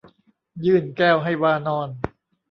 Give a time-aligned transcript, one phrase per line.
[0.65, 1.89] ยื่นแก้วให้วานร